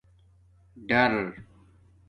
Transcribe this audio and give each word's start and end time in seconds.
ڈَر 0.89 1.13